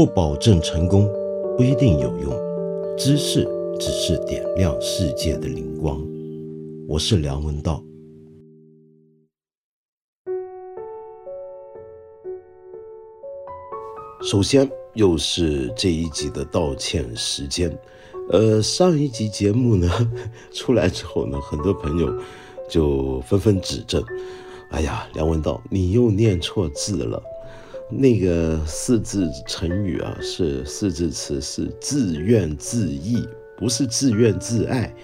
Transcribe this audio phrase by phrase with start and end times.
[0.00, 1.06] 不保证成功，
[1.58, 2.32] 不一定有用。
[2.96, 3.46] 知识
[3.78, 6.02] 只是点亮世界的灵光。
[6.88, 7.84] 我是梁文道。
[14.22, 17.70] 首先，又是这一集的道歉时间。
[18.30, 19.86] 呃，上一集节目呢
[20.50, 22.10] 出来之后呢，很多朋友
[22.70, 24.02] 就纷纷指正。
[24.70, 27.22] 哎呀，梁文道，你又念错字了。
[27.90, 33.26] 那个四字成语啊，是四字词，是自怨自艾，
[33.56, 34.94] 不是自怨自艾。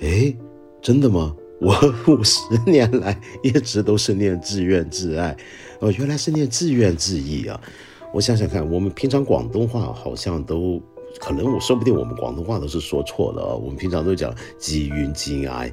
[0.00, 0.36] 哎，
[0.82, 1.34] 真的吗？
[1.60, 1.74] 我
[2.08, 5.36] 五十年来一直都是念自怨自艾，
[5.80, 7.60] 哦，原来是念自怨自艾啊。
[8.12, 10.82] 我想想看，我们平常广东话好像都
[11.18, 13.54] 可能，我说不定我们广东话都是说错了啊。
[13.54, 15.72] 我们平常都讲积怨自艾。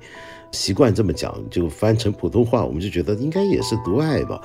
[0.51, 4.41] 习惯这么讲，就翻成普通话，我们就觉得应该也是独爱吧。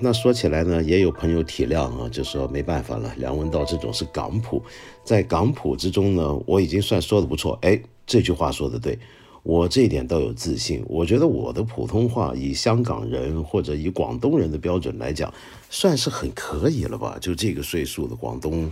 [0.00, 4.62] 那说起来呢，也有朋友体谅啊，就说没办法了，梁文道这种是港普，
[5.04, 7.58] 在港普之中呢，我已经算说的不错。
[7.62, 8.98] 哎，这句话说的对，
[9.42, 10.82] 我这一点倒有自信。
[10.88, 15.32] 我觉得我的普通话以香港人或者以广东人的标准来讲，
[15.68, 17.18] 算是很可以了吧？
[17.20, 18.70] 就这个岁数的广东。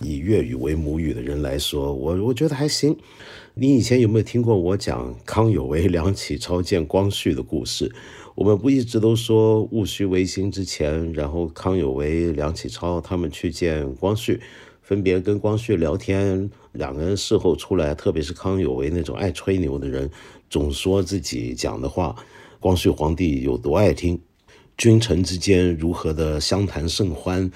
[0.00, 2.96] 以粤语为母语的人来说，我我觉得还行。
[3.60, 7.92] 你以前有没有听过我讲康有为、 梁启超见光绪的故事？
[8.36, 14.40] 我们不一直都说戊戌维新之前，然后康有为、梁启超他们去见光绪，
[14.80, 20.08] 分别跟光绪聊天，两个人事后出来，特别是康有为那种爱吹牛的人，
[20.48, 22.14] 总说自己讲的话，
[22.60, 24.20] 光绪皇帝有多爱听，
[24.76, 27.50] 君臣之间如何的相谈甚欢。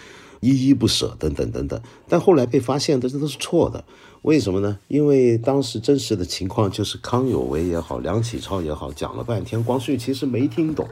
[0.45, 3.85] 依依不舍，等等等等，但后来被发现的这都是错的，
[4.23, 4.79] 为什么呢？
[4.87, 10.89] 因为当时真实的情况就是康有为也好，梁启超也好，讲了半天，光绪其实没听懂。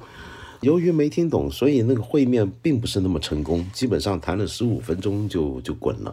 [0.63, 6.13] 由于没听懂，所以那个会面并不是那么成功，基本上谈了十五分钟就就滚了。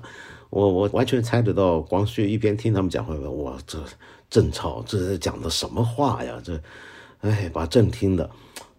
[0.52, 3.80] 我我完全猜得到，光绪一边听他们讲话，哇，这
[4.30, 6.40] 郑超这讲的什么话呀？
[6.44, 6.62] 这，
[7.22, 8.30] 哎，把朕听的。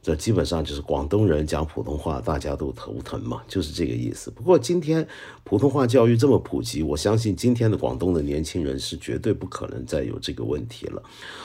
[0.01, 4.31] 这基本上就是广东人讲普通话，大家都头疼嘛，就是这个意思。
[4.31, 5.07] 不过今天
[5.45, 11.03] 普通话教育这么普及，我相信今天的广东的年轻人是绝对不可能再有这个问题了。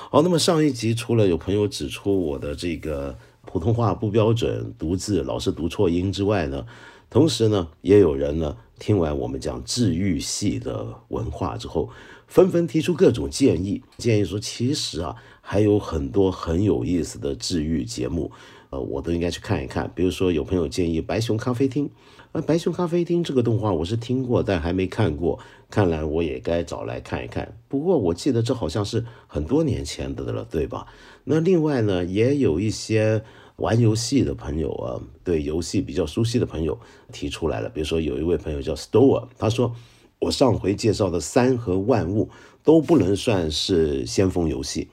[0.09, 6.65] 好，那么上一集除了有朋友指出我的这个普通话不标准、读字老是读错音之外呢，
[7.09, 11.89] 同时呢，也有人呢听完我们讲治愈系的文化之后，
[12.27, 15.15] 纷纷提出各种建议，建议说其实啊。
[15.45, 18.31] 还有很多很有意思的治愈节目，
[18.69, 19.91] 呃，我都应该去看一看。
[19.93, 21.85] 比如说，有朋友建议《白熊咖啡厅》，
[22.31, 25.37] 呃，《白熊咖啡厅》这个动画我是听过，但还没看过，
[25.69, 27.57] 看来我也该找来看一看。
[27.67, 30.87] 不过我记得这好像是很多年前的了，对吧？
[31.25, 33.21] 那另外呢，也有一些
[33.57, 34.95] 玩游戏的朋友啊，
[35.25, 36.79] 对游戏比较熟悉的朋友
[37.11, 37.67] 提出来了。
[37.67, 39.75] 比如说，有一位朋友叫 Store，他说
[40.19, 42.25] 我上回介绍的《三和万物》
[42.63, 44.87] 都不能算是先锋游戏。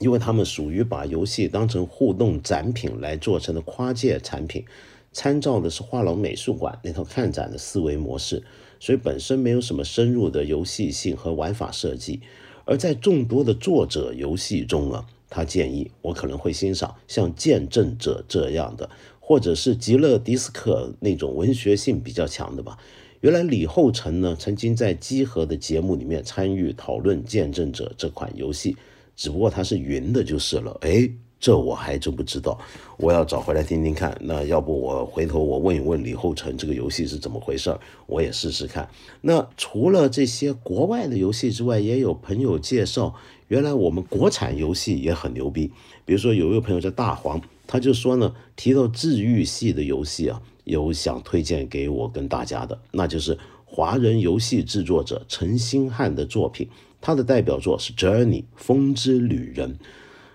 [0.00, 4.64] 因为他们属于把游戏当成互动展品来做成的跨界产品，
[5.12, 8.42] 参照的是画廊美术馆那套看展的思维模式，
[8.80, 12.20] 所以本身没有什么深入的游戏性和玩法设计。
[12.64, 18.88] 而在众多的作者游戏中啊，他建议我可能会欣赏像《见证者》这样的，
[19.20, 22.78] 或者是《极乐迪斯科》那种文学性比较强的吧。
[23.20, 28.76] 原来李厚成呢，曾经在集合的节目里面参与讨论《见证者》这款游戏。
[29.20, 30.74] 只不过它是云的，就是了。
[30.80, 31.06] 哎，
[31.38, 32.58] 这我还真不知道，
[32.96, 34.16] 我要找回来听听看。
[34.22, 37.78] 那要不我回头我问一问李厚成，这个游戏是怎么回事儿？
[38.06, 38.88] 我也试试看。
[39.20, 43.14] 那除了这些国外的游戏之外，也有朋友介绍，
[43.48, 45.70] 原来我们国产游戏也很牛逼。
[46.06, 56.66] 比如说有一位朋友叫大黄，他就说呢，提到治愈系的游戏啊，有想推荐给我跟大家的，那就是华人游戏制作者陈星汉的作品。
[57.00, 59.78] 他的代表作是《Journey》风之旅人，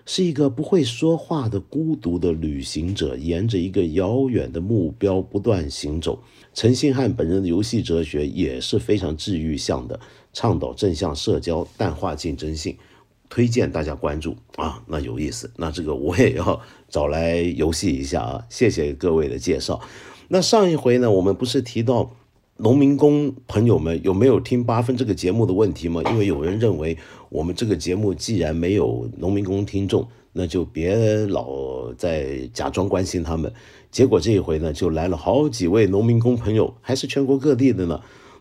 [0.04, 6.22] 是一个不会说话的孤独的旅行者，沿着一个遥远的目标不断行走。
[6.52, 9.98] 陈星汉本人的游戏哲学也是非常治愈向的，
[10.32, 12.76] 倡导正向社交，淡化竞争性，
[13.28, 19.80] 推荐大家关注啊，那有意思，那这个我也要找来游戏一下啊，谢谢各位的介绍。
[20.28, 22.10] 那上一回呢，我们不是提到？
[22.58, 26.00] 农民工朋友们有没有听八分这个节目的问题吗？
[26.10, 26.96] 因为有人认为
[27.28, 33.52] 我们这个节目既然没有农民工听众，那就别老在假装关心他们。
[33.90, 38.00] 结果这一回呢，就来了好几位农民工朋友，还是全国各地的呢，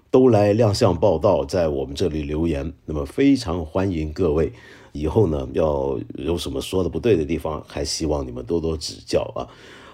[0.09, 2.71] 都来亮相报道，在我们这里留言。
[2.85, 4.50] 那么非常欢迎各位，
[4.94, 9.44] 以后呢要有什么说的不对的地方，还希望你们多多指教啊。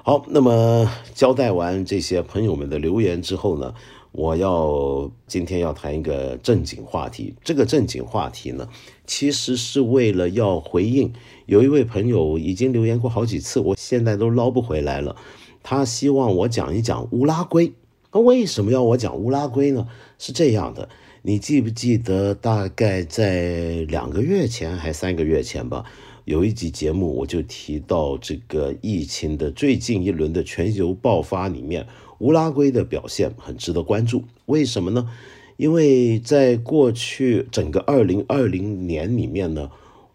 [0.03, 3.73] 好，那么交代完这些朋友们的留言之后呢？
[4.11, 7.33] 我要今天要谈一个正经话题。
[7.43, 8.67] 这个正经话题呢，
[9.07, 11.13] 其实是为了要回应
[11.45, 15.15] 有一位朋友已经留言过好几次，我现在都捞不回来了。
[15.63, 17.71] 他希望我讲一讲乌拉圭。
[18.11, 19.87] 那为什么要我讲乌拉圭呢？
[20.17, 20.89] 是这样的，
[21.21, 25.85] 你记不记得大概在两个月前还三个月前吧？
[26.25, 31.87] 有一集节目我就提到这个疫情的最近一轮的全球爆发里面。
[32.21, 35.09] 乌拉圭的表现很值得关注，为什么呢？
[35.57, 39.69] 因为在过去整个二零二零年里面呢，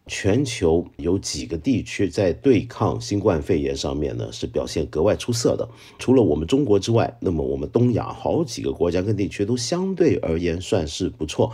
[0.06, 5.68] 全球有几个地区在对抗新冠肺炎上面呢是表现格外出色的。
[5.98, 11.52] 除了我们中国之外，那么我们东亚好几个国家跟地区都相对而言算是不错。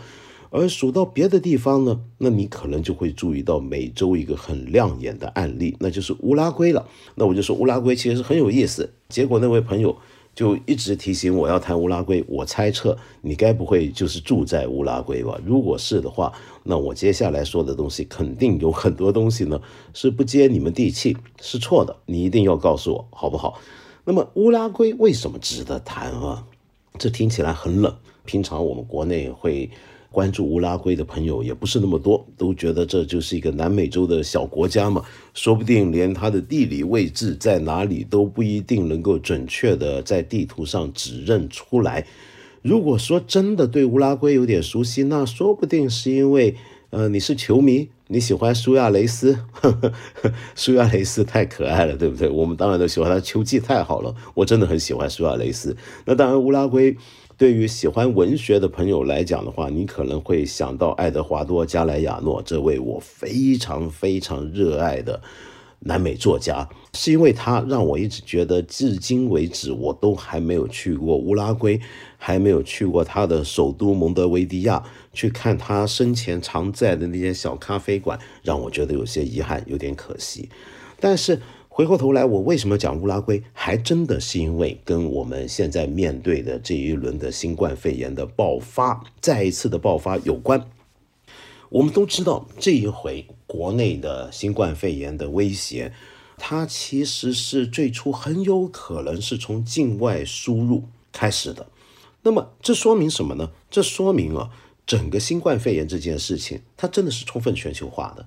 [0.51, 6.87] 而数到别的地方呢，那你可能就会注意到美洲一个很亮眼的案例，那就是乌拉圭了。
[7.15, 8.91] 那我就说乌拉圭其实是很有意思。
[9.09, 9.97] 结果那位朋友。
[10.35, 15.39] 就一直提醒我要谈乌拉圭，我猜测你该不会就是住在乌拉圭吧？
[15.45, 16.33] 如果是的话，
[16.63, 19.61] 那我接下来说的东西肯定有很多东西呢
[19.93, 23.59] 是不接你们地气，是错的，你一定要告诉我好不好？
[24.05, 26.47] 那么乌拉圭为什么值得谈啊？
[26.99, 29.71] 这听起来很冷，平常我们国内会。
[30.13, 42.07] 关注乌拉圭的朋友也不是那么多，都觉得这就是一个南美洲的小国家嘛，说不定连它的地理位置在哪里都不一定能够准确的在地图上指认出来。
[42.61, 46.55] 如果说真的对乌拉圭有点熟悉，那说不定是因为，
[46.91, 49.37] 呃，你是球迷，你喜欢苏亚雷斯，
[50.55, 52.29] 苏亚雷斯太可爱了，对不对？
[52.29, 55.77] 我们当然都喜欢他，球技太好了，我真的很喜欢苏亚雷斯。
[56.05, 56.97] 那当然，乌拉圭。
[57.43, 65.21] 对于喜欢文学的朋友来讲的话，你可能会想到爱德华多·加莱亚诺这位我非常非常热爱的
[65.81, 71.81] 南美作家，是因为他让我一直觉得，至今为止我都还没有去过乌拉圭，
[72.17, 74.81] 还没有去过他的首都蒙德维迪亚，
[75.13, 80.49] 去看他生前常在的那些小咖啡馆，让我觉得有些遗憾，有点可惜。
[81.01, 81.41] 但是。
[81.75, 83.43] 回过头来，我为什么讲乌拉圭？
[83.55, 90.69] 还真的是因为跟我们现在面对的这一轮的新冠肺炎的爆发，再一次的爆发有关。
[91.71, 95.95] 我们都知道，这一回国内的新冠肺炎的威胁，
[96.37, 101.69] 它其实是最初很有可能是从境外输入开始的。
[102.21, 103.51] 那么，这说明什么呢？
[103.71, 104.51] 这说明啊，
[104.85, 108.27] 整个新冠肺炎这件事情，它真的是充分全球化的。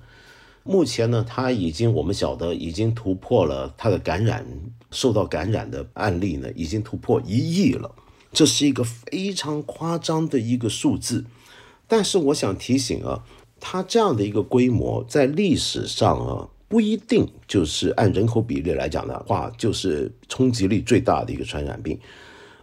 [0.67, 4.43] 目前呢，它已经我们晓得已经突破了它的感染
[4.89, 7.93] 受到感染的案例呢，已经突破一亿了，
[8.33, 11.23] 这是一个非常夸张的一个数字。
[11.87, 13.23] 但是我想提醒啊，
[13.59, 21.99] 它这样的一个规模在历史上啊，不一定就是按人口比例来讲的话，就是冲击力最大的一个传染病。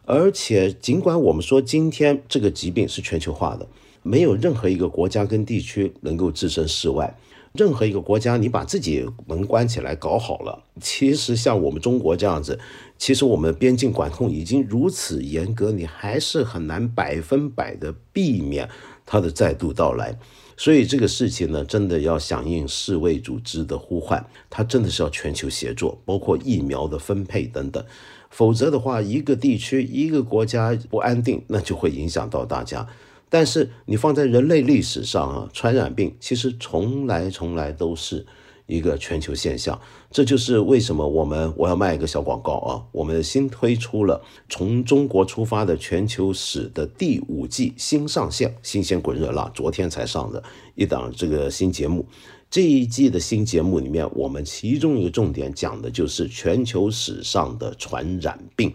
[0.05, 3.65] 而且尽管我们说今天这个疾病是全球化的，
[4.03, 7.17] 没有任何一个国家跟地区能够置身事外。
[7.53, 12.59] 任何一个国家，你把自己门关起来搞好了，其实像我们中国这样子，
[12.97, 18.69] 其实我们边境管控已经如此严格，你还是很难百分百的避免
[19.05, 20.19] 它的再度到来。
[20.57, 27.85] 所以这个事情呢，真的要响应世卫组织的呼唤，它真的是要全球协作，包括疫苗的分配等等。
[28.31, 32.87] 否则的话，一个地区、一个国家不安定，那就会影响到大家。
[33.33, 38.27] 但是你放在人类历史上啊，传染病其实从来从来都是
[38.67, 39.81] 一个全球现象。
[40.11, 44.21] 这就是为什么我们我要卖一个小广告啊，我们新推出了
[44.51, 52.05] 从中国出发的全球史的第五季新上线，新鲜滚热辣，昨天才上的一档这个新节目。
[52.51, 58.75] 这一季的新节目里面，我们其中一个重点讲的就是全球史上的传染病。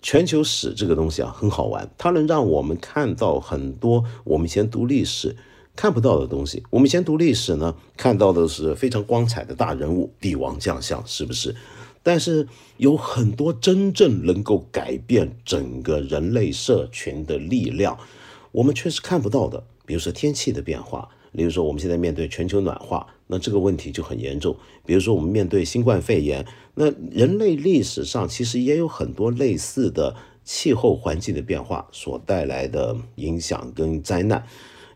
[0.00, 5.36] 全球史这个东西啊，很好玩，它能让我们看到很多我们以前读历史
[5.74, 6.62] 看不到的东西。
[6.70, 11.54] 我们以前读历史呢，看到的是非常光彩的大人物、帝王将相，是不是？
[12.02, 17.98] 但是有很多真正能够改变整个人类社群的力量，
[18.52, 19.62] 我们却是看不到的。
[19.84, 21.08] 比如说天气的变化。
[21.30, 24.56] 比如说，我们现在面对全球暖化，那这个问题就很严重。
[24.84, 26.44] 比如说，我们面对新冠肺炎，
[26.74, 34.44] 那人类历史上其实也有很多类似的气候环境的变化所带来的影响跟灾难，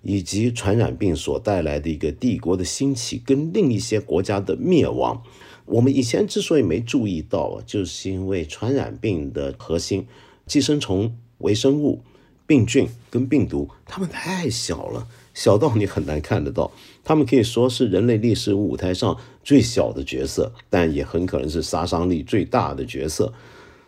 [0.03, 5.23] 以及传染病所带来的一个帝国的兴起跟另一些国家的灭亡。
[5.67, 10.07] 我们以前之所以没注意到，就是因为传染病的核心
[10.47, 12.01] 寄生虫、微生物、
[12.47, 15.07] 病菌跟病毒，它们太小了。
[15.35, 16.71] 小到你很难看得到，
[17.05, 23.33] 他们可以说是人类历史舞台上最小的角色，但也很可能是杀伤力最大的角色。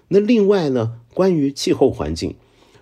[0.08, 2.34] 那另外呢，关于气候环境，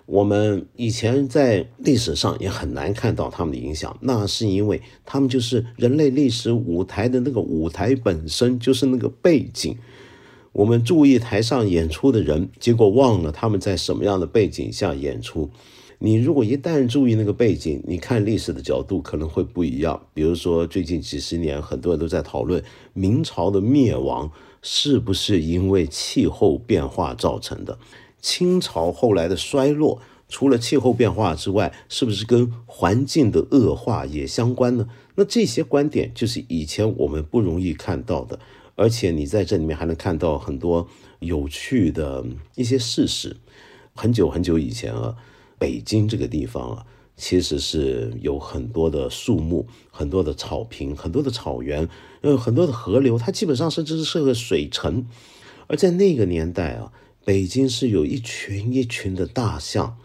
[0.07, 9.77] 我们以前在历史上也很难看到他们的影响，那是因为他们就是人类历史舞台的那个舞台本身就是那个背景。
[10.53, 15.49] 我们注意台上演出的人，结果忘了他们在什么样的背景下演出。
[16.05, 20.05] 你如果一旦注意那个背景，你看历史的角度可能会不一样。
[20.13, 22.61] 比如说，最近几十年，很多人都在讨论
[22.93, 24.29] 明朝的灭亡
[24.63, 27.79] 是不是因为气候变化造成的。
[28.21, 34.89] 清朝后来的衰落，除了气候变化之外，是不是跟环境的恶化也相关呢？
[35.15, 38.41] 那这些观点就是以前我们不容易看到的，
[38.75, 40.89] 而且你在这里面还能看到很多
[41.21, 43.37] 有趣的一些事实。
[43.95, 45.15] 很久很久以前啊，
[45.63, 51.89] 北京这个地方啊，其实是有很多的树木、很多的草坪、很多的草原，
[52.23, 55.07] 呃，很多的河流，它基本上甚至是个水城。
[55.69, 56.91] 而在那个年代啊。
[57.25, 59.97] 北京是有一群一群的大象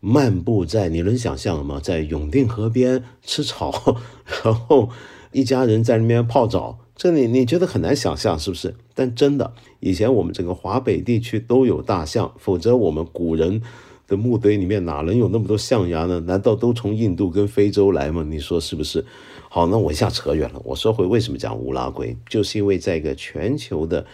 [0.00, 1.78] 漫步在，你能想象吗？
[1.78, 3.98] 在永定河边吃草，
[4.42, 4.88] 然后
[5.32, 8.74] 一家人在那边泡澡，这里你觉得很难想象，是不是？
[8.94, 13.60] 但真的，以前我们整个华北地区都有大象，否则我们古人
[14.06, 16.20] 的墓堆里面哪能有那么多象牙呢？
[16.20, 18.24] 难道都从印度跟非洲来吗？
[18.28, 19.04] 你说是不是？
[19.48, 20.60] 好，那我一下扯远了。
[20.64, 24.04] 我说回为什么讲乌拉圭，就是因为在一个全球的。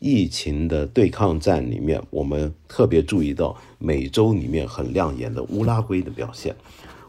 [0.00, 6.54] 疫情的对抗战里面，我们特别注意到美洲里面很亮眼的乌拉圭的表现。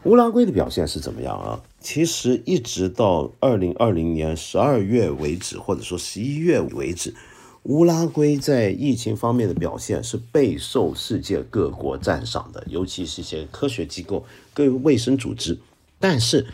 [0.04, 1.60] 乌拉圭的表现是怎么样啊？
[1.78, 7.12] 其实一直到二零二零年十二月为止，或者说十一月为止，
[7.66, 15.58] 乌拉圭在疫情方面的表现是备受世界各国赞赏的，尤其是一些科学机构、各卫生组织。
[15.98, 16.46] 但是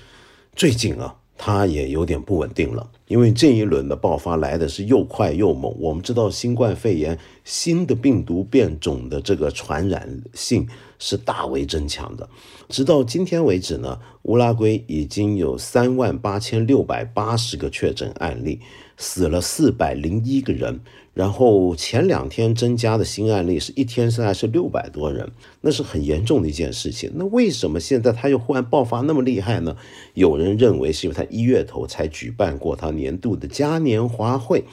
[0.55, 1.17] 最近啊。
[1.45, 5.75] 它也有点不稳定了，因为这一轮的爆发来的是又快又猛。
[5.81, 10.69] 我们知道新冠肺炎新的病毒变种的这个传染性
[11.01, 12.29] 是大为增强的，
[12.69, 18.61] 直到今天为止呢，乌拉圭已经有三万八千六百八十个确诊案例，
[19.03, 20.79] 死了四百零一个人。
[21.13, 25.31] 然后前两天增加的新案例是一天现在是六百多人，
[25.61, 27.13] 那是很严重的一件事情。
[27.17, 29.77] 那为什么现在他又忽然爆发那么厉害呢？
[30.15, 34.65] 有人认为是因为他一月头才举办过他年度的嘉年华会，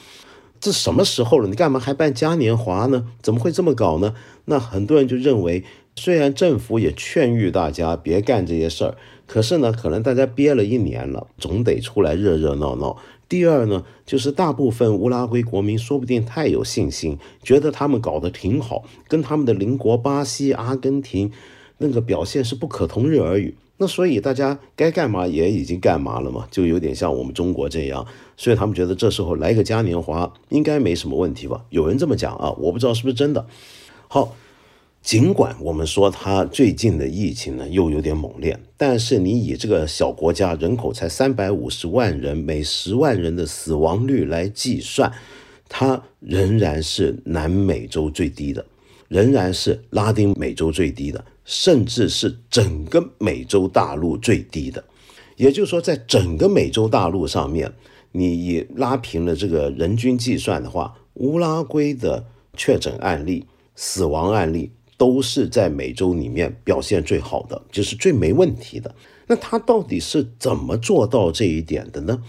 [0.62, 1.50] 这什么时候了？
[1.50, 3.08] 你干嘛还办嘉年华呢？
[3.22, 4.16] 怎么会这么搞呢？
[4.46, 5.66] 那很多人就认为，
[5.98, 8.96] 虽然政府也劝喻大家别干这些事儿，
[9.28, 12.96] 可是呢，可能大家憋了一年了，总得出来热热闹闹。
[13.30, 21.32] 第二呢，就是大部分乌拉圭国民说不定太有信心，觉得他们搞得挺好，跟他们的邻国巴西、阿根廷
[21.78, 23.56] 那个表现是不可同日而语。
[23.78, 28.06] 那所以大家该干嘛也已经干嘛了嘛，就有点像我们中国这样，
[28.36, 31.64] 所以他们觉得这时候来个嘉年华应该没什么问题吧？
[31.70, 33.46] 有人这么讲啊，我不知道是不是真的。
[34.08, 34.36] 好。
[35.10, 45.12] 尽管我们说它最近的疫情呢又有点猛烈，但是你以这个小国家人口才三百五十万人，每十万人的死亡率来计算，
[45.68, 48.64] 它仍然是南美洲最低的，
[49.08, 54.84] 仍然是拉丁美洲最低的，甚至是整个美洲大陆最低的。
[55.38, 57.74] 也就是说，在整个美洲大陆上面，
[58.12, 64.70] 你以拉平了这个人均计算的话，乌拉圭的确诊案例、死亡案例。
[65.00, 68.94] 都是在美洲里面表现最好的，就是最没问题的。
[69.28, 72.22] 那他到底是怎么做到这一点的呢？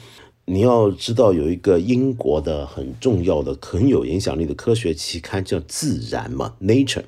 [0.44, 7.00] 你要知道，有一个英国的很重要的、很有影响力的科学期刊叫《自然》嘛，《Nature》。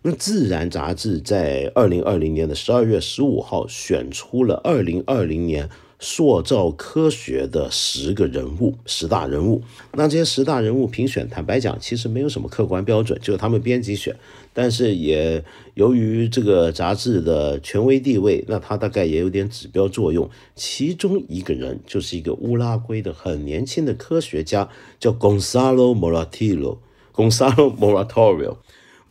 [0.00, 5.68] 那《自然》杂志在二零二零年的十二月十五号选出了二零二零年。
[6.02, 9.62] 塑造科学的十个人物，十大人物。
[9.92, 14.14] 那这些十大人物评选，坦白讲，其实没有什么客观标准，就是他们编辑选。
[14.52, 15.42] 但是也
[15.74, 20.28] 由于这个杂志的权威地位，那他大概也有点指标作用。
[20.56, 24.68] 其中一个人就是一个乌拉圭的很年轻的科学家，
[24.98, 26.78] 叫 Gonzalo Moratillo。
[27.14, 28.56] Gonzalo Moratorio。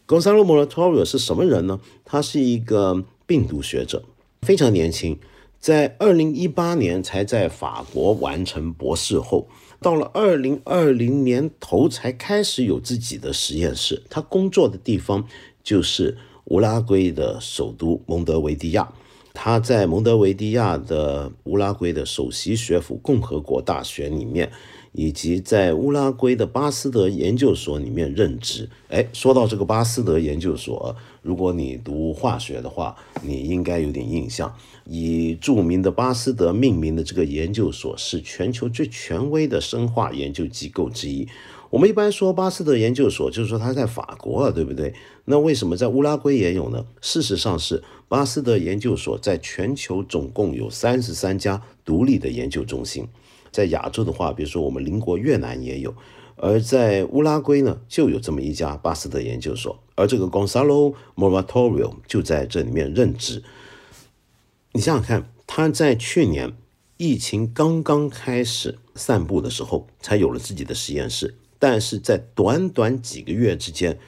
[0.06, 1.80] Gonzalo Moratorio 是什么人呢？
[2.04, 4.04] 他是一个病毒学者，
[4.42, 5.18] 非常年轻。
[5.62, 9.48] 在二零一八年才在法国完成博士后，
[9.80, 14.02] 到了二零二零年头才开始有自己的实验室。
[14.10, 15.24] 他工作的地方
[15.64, 18.92] 就是乌拉圭的首都蒙德维迪亚。
[19.34, 24.52] 他在蒙德维迪亚的乌拉圭的首席学府共和国大学里面。
[24.94, 28.70] 以及在乌拉圭的巴斯德研究所里面任职。
[28.90, 34.54] 哎，说到这个巴斯德研究所，如果你读化学的话，你应该有点印象。
[34.84, 41.26] 以著名的巴斯德命名的这个研究所是全球最权威的生化研究机构之一。
[41.72, 44.94] 我们一般说巴斯德研究所，就是说他在法国啊，对不对？
[45.24, 46.86] 那为什么在乌拉圭也有呢？
[47.02, 53.08] 事实上是巴斯德研究所在全球总共有三十三家独立的研究中心，
[53.52, 55.96] 在亚洲的话，比如说我们邻国越南也有，
[56.36, 63.44] 而在乌拉圭呢，就有这么一家巴斯德研究所，而这个 Gonzalo Moratorio 就在这里面任职。
[64.74, 66.52] 你想想看，他在去年
[66.98, 71.36] 疫情刚刚开始散布的时候，才有了自己的实验室。
[71.62, 74.00] 但是在短短几个月之间，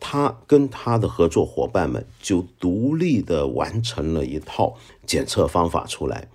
[0.00, 6.30] 他跟他的合作伙伴们就独立的完成了一套检测方法出来。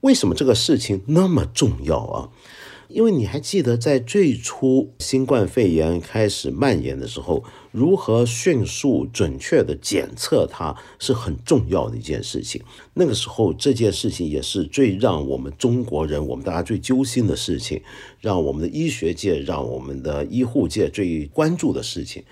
[0.00, 2.30] 为什么这个事情那么重要啊？
[2.88, 12.62] 因为你还记得，在最初新冠肺炎开始蔓延的时候，如何迅速准确的检测它是很重要的一件事情。
[12.94, 17.82] 那个时候，这件事情也是最让我们中国人，我们大家最揪心的事情，
[18.20, 22.22] 让我们的医学界，让我们的医护界最关注的事情。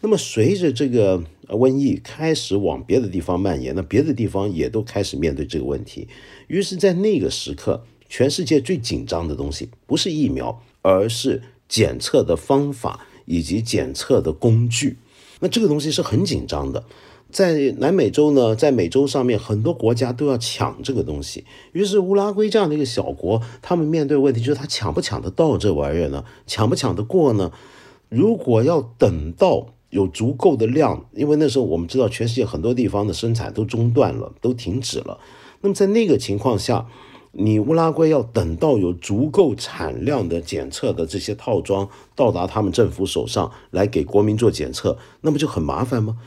[0.00, 6.06] 那么，随着这个瘟疫开始往别的地方蔓延，那别的地方也都开始面对这个问题。
[6.46, 7.84] 于是，在那个时刻。
[8.12, 14.98] 全世界最紧张的东西不是疫苗，而是检测的方法以及检测的工具。
[15.38, 16.82] 那这个东西是很紧张的。
[17.30, 21.44] 在南美洲呢，在美洲上面，很多国家都要抢这个东西。
[21.70, 26.24] 于是乌拉圭这样的一个小国，他们面对问题就是他抢不抢得到这玩意儿呢？
[26.44, 27.52] 抢不抢得过呢？
[28.08, 35.20] 如果要等到有足够的量，因为那时候我们知道全世界很多地方的生产都中断了，都停止了。
[35.60, 36.88] 那么在那个情况下，
[37.32, 46.18] 你乌拉圭要等到有足够产量的检测的这些套装到达他们政府手上来给国民做检测，那不就很麻烦吗？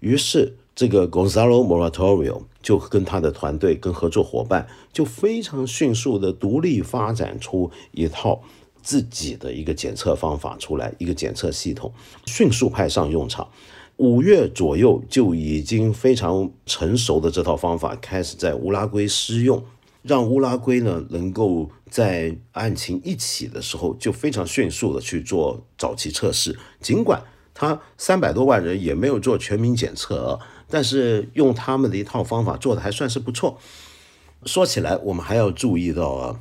[0.00, 8.42] 于是这个 Gonzalo Moratorio 就跟他的团队跟合作伙伴就非常迅速的独立发展出一套
[8.82, 11.92] 自己的一个检测方法出来，一个检测系统
[12.26, 13.46] 迅速派上用场。
[13.96, 19.62] 五月左右就已经非常成熟的这套方法开始在乌拉圭施用。
[20.06, 30.38] 让乌拉圭呢能够在案情一起的时候就非常迅速的去做早期测试，尽管他三百多万人也没有做全民检测，
[30.68, 33.58] 但是用他们的一套方法做的还算是不错。
[34.44, 36.40] 说起来，我们还要注意到啊，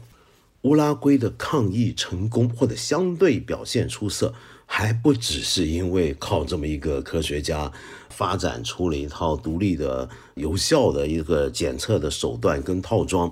[0.66, 4.34] 乌拉圭的抗疫成功或者相对表现出色，
[4.66, 7.72] 还不只是因为靠这么一个科学家
[8.10, 13.32] 发展出了一套独立的、有效的一个检测的手段跟套装。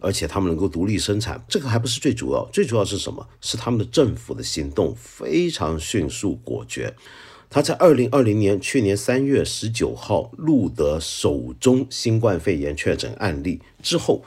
[0.00, 3.26] 而且他们能够独立生产，这个还不是最主要，最主要是什么？
[3.40, 6.94] 是他们的政府的行动非常迅速果决。
[7.48, 14.24] 他在二零二零年去年三月十九号录得首宗新冠肺炎确诊案例之后，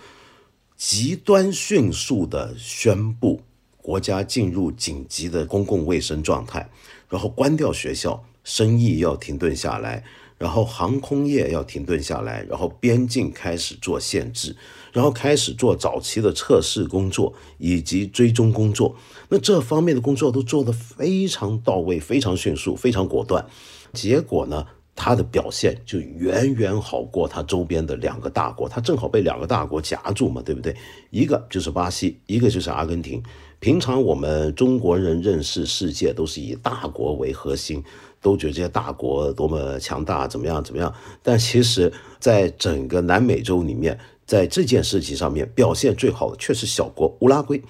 [0.77, 3.41] 极端迅速的宣布
[3.77, 6.69] 国家进入紧急的公共卫生状态，
[7.09, 10.03] 然后关掉学校，生意要停顿下来，
[10.37, 14.55] 然后航空业要停顿下来，然后边境开始做限制。
[14.93, 18.95] 然后开始做早期的测试工作以及追踪工作，
[19.29, 23.45] 那这方面的工作都做得非常到位、非常迅速、非常果断。
[23.93, 24.65] 结果呢，
[24.99, 30.75] 他的表现就远远好过他周边的两个大国，他正好被两个大国夹住嘛，对不对？
[31.11, 33.21] 一个就是巴西，一个就是阿根廷。
[33.59, 37.83] 平常我们中国人认识世界都是以大国为核心，
[38.19, 40.91] 都觉得这些大国多么强大，怎么样怎么样。
[41.21, 47.61] 但其实，在整个南美洲里面，在这件事情上面表现最好的却是小国乌拉圭。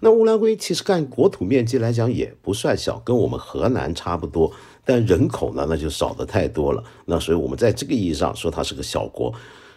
[0.00, 4.52] 那乌拉圭其实干国土面积来讲也不算小，跟我们河南差不多，
[4.86, 6.82] 但人口呢那就少的太多了。
[7.04, 9.34] 那所以我们在这个意义上说它是个小国。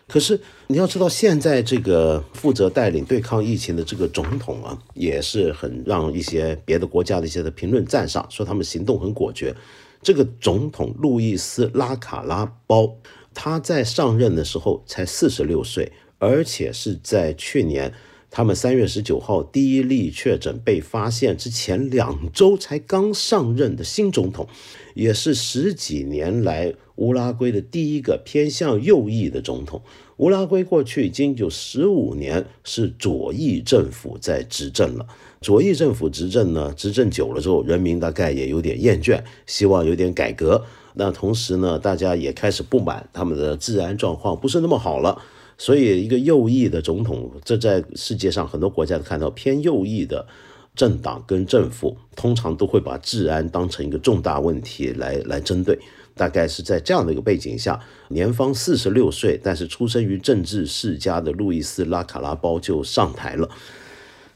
[0.07, 9.53] 可是你要知道，现在这个负责带领对抗疫情的这个总统啊，也是很让一些别的国家的一些的评论赞赏，说他们行动很果决。
[10.01, 12.95] 这个总统路易斯拉卡拉包，
[13.33, 15.91] 他在上任的时候才四十六岁。
[16.21, 17.93] 而且是在去年，
[18.31, 24.47] 他们三月十九号第一例确诊被发现之前两周才刚上任的新总统，
[24.93, 29.81] 也是十几年来乌拉圭的第一个偏向右翼的总统。
[30.17, 35.07] 乌拉圭过去已经有十五年是左翼政府在执政了，
[35.41, 40.65] 左翼政府执政呢，执政久了之后，人民大概也有点厌倦，希望有点改革。
[40.95, 45.21] 那同时呢，大家也开始不满他们的治安状况不是那么好了。
[45.59, 50.25] 所以，一个右翼的总统，这在世界上很多国家都看到，偏右翼的
[50.73, 55.77] 政党跟政府通常都会把治安当成一个重大问题来来针对。
[56.15, 63.49] 大概是在这样的一个背景下，年方四十六岁，但是出生于政治世家的路易斯拉卡拉包就上台了。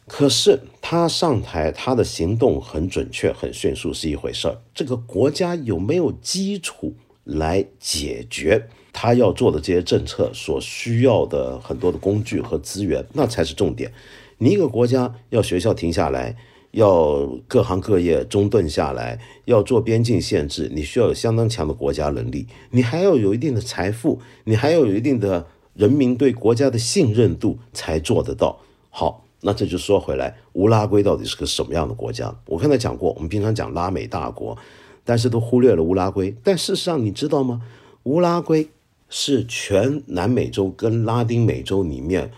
[0.08, 13.92] 可是他上台，他的行动很准确、很迅速是一回事儿，这个国家有没有基础来解决他要做的这些政策所需要的很多的工具和资源，那才是重点。
[14.38, 16.38] 你一个国家要学校停下来，
[16.72, 28.60] 要各行各业中断下来，要做边境限制，你需要有相当强的国家能力，你还要有一定的财富，你还要有一定的人民对国家的信任度才做得到。
[28.90, 29.20] 好。
[29.46, 32.34] 那这就说回来，乌拉圭到底是个什么样的国家？
[32.46, 34.58] 我刚才讲过，我们平常讲拉美大国，
[35.04, 36.34] 但是都忽略了乌拉圭。
[36.42, 37.62] 但事实上，你知道吗？
[38.04, 38.70] 乌拉圭
[39.16, 42.32] 是全南美洲跟拉丁美洲里面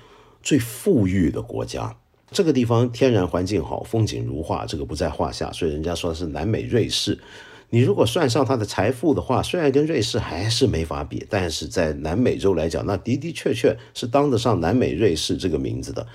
[0.43, 1.95] 最富裕的国家。
[2.31, 5.49] 这个地方天然环境好，风景如画，这个不在话下。
[5.53, 7.17] 所以人家说是南美瑞士。
[7.69, 16.05] 你如果算上它的财富的话，虽然跟瑞士还是没法比，但是在南美洲来讲，那的的确确是当得上南美瑞士这个名字的。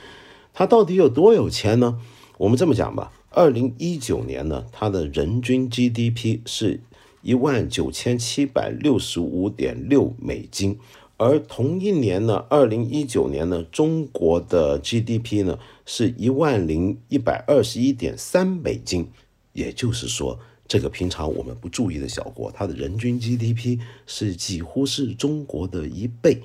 [0.52, 1.98] 他到底有多有钱呢？
[2.36, 6.80] 我们这么讲吧，二零一九年呢，它的人均 GDP 是
[7.22, 10.78] 一万九千七百六十五点六美金，
[11.16, 19.08] 而同一年呢，二零一九年呢，中国的 GDP 呢是一万零一百二十一点三美金，
[19.52, 26.42] 也就是说，这个平常我们不注意的小国，它的人均 GDP 是几乎是中国的一倍，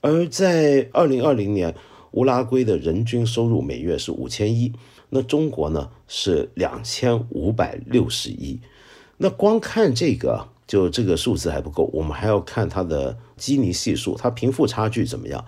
[0.00, 1.74] 而在二零二零年。
[2.12, 4.72] 乌拉圭的人均收入每月是五千一，
[5.10, 8.58] 那中国呢是两千五百六十一。
[9.18, 15.44] 那光看这个，就这个数字还不够，我们还要看它的基尼系数，它贫富差距怎么样？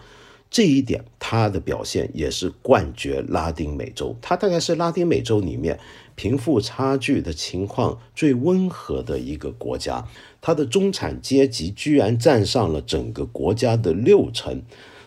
[0.51, 5.79] 这一点它的表现也是冠绝拉丁美洲，它大概是拉丁美洲里面
[6.15, 10.07] 贫富差距的情况最温和的一个国家，
[10.41, 14.63] 它的中产阶级居然占上了整个国家的六成。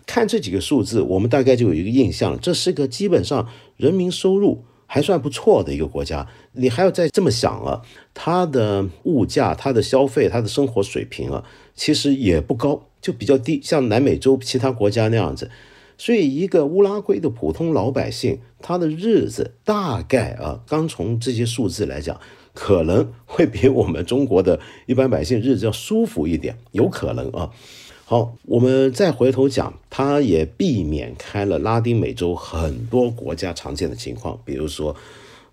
[0.06, 3.48] 看这几个数字，我们大概就有一个印象，这是个基本上
[3.78, 6.28] 人民收入还算不错的一个国家。
[6.52, 7.82] 你还要再这么想啊，
[8.14, 15.50] 它的物价、它的消费、它的生活水平啊，其实也不高，就比较低，像南美洲其他国家那样子。
[15.98, 22.20] 所以，一个乌拉圭的普通老百姓，他的日子大概啊，刚从这些数字来讲，
[22.54, 27.52] 可能会比我们中国的一般百姓日子要舒服一点，有可能啊。
[28.12, 34.94] 好，我们再回头讲，它也避免开了拉丁美洲很多国家常见的情况，比如说，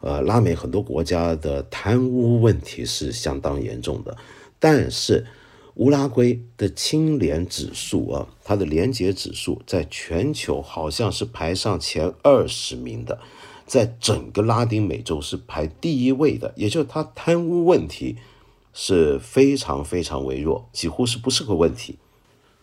[0.00, 4.16] 呃，拉美很多国家的贪污问题是相当严重的，
[4.58, 5.24] 但是
[5.76, 13.20] 乌拉圭的清廉指数啊，它的廉洁指数在全球好像是排上前二十名的，
[13.66, 18.16] 在整个拉丁美洲是排第一位的，也就是它贪污问题
[18.74, 21.96] 是非常非常微弱，几乎是不是个问题。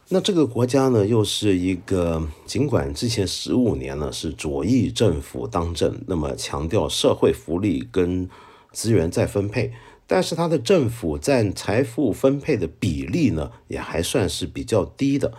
[0.09, 8.29] 那这个国家呢，又是一个尽管之前十五年呢是左翼政府当政，那么强调社会福利跟
[8.71, 9.73] 资源再分配，
[10.05, 15.33] 但是它的政府占财富分配的比例呢，也还算是比较低的。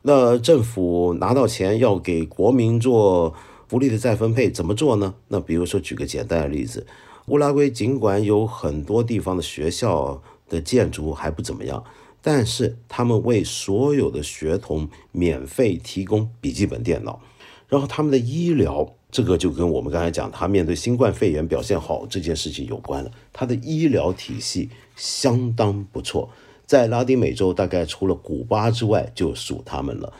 [0.00, 3.34] 那政府拿到钱要给国民做
[3.68, 5.14] 福利的再分配，怎么做呢？
[5.28, 6.86] 那比如说举个简单的例子，
[7.26, 11.84] 乌拉圭尽管有很多地方的学校的建筑还不怎么样。
[12.28, 17.20] 但是他们为所有的学童免费提供笔记本电脑，
[17.68, 23.12] 然后他们的医疗，这个就跟我们刚才讲他面对新冠肺炎表现好这件事情有关了。
[23.32, 26.28] 他的医疗体系相当不错，
[26.66, 30.12] 在拉丁美洲大概除了古巴之外就属他们了。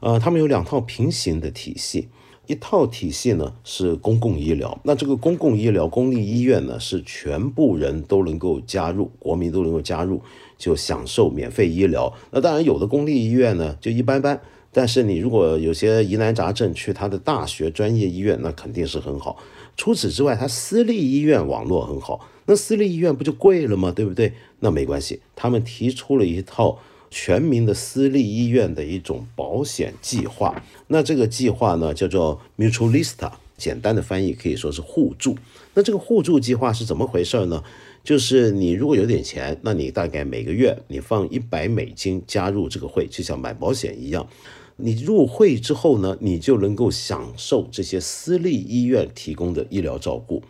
[0.00, 2.08] 呃，他们有两套平行的体系。
[2.46, 10.20] 一套体系呢是公共医疗，那这个公共医疗公立医院呢是全部人都能够加入，国民都能够加入，
[10.60, 12.12] 就享受免费医疗。
[12.30, 19.36] 那当然有的公立医院呢就一般般，但是你如果有些疑难杂症去他的大学专业医院，那肯定是很好。
[19.76, 23.90] 除此之外，他私立医院网络很好，那私立医院不就贵了吗？
[23.90, 24.34] 对不对？
[24.60, 26.78] 那没关系，他们提出了一套。
[27.12, 35.36] 全民的私立医院的一种保险计划，那这个计划呢叫做 Mutualista，简单的翻译可以说是互助。
[35.74, 37.64] 那这个互助计划是怎么回事呢？
[38.02, 44.28] 就是你如果有点钱，那你大概每个月你放一百美金加入这个会，就像买保险一样。
[44.76, 50.42] 你入会之后呢，你就能够享受这些私立医院提供的医疗照顾。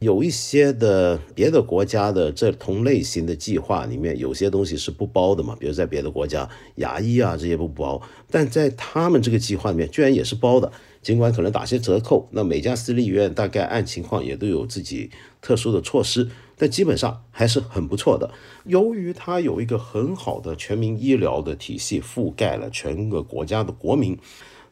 [0.00, 10.70] 有一些的别的国家的这同类型的计划里面，有些东西是不包的嘛，比如在别的国家，牙医啊这些不包，但在他们这个计划里面，居然也是包的，
[11.02, 12.28] 尽管可能打些折扣。
[12.30, 18.28] 那每家私立医院大概按情况也都有自己特殊的措施，但基本上还是很不错的。
[18.64, 24.18] 由于它有一个很好的全民医疗的体系，覆盖了全个国家的国民。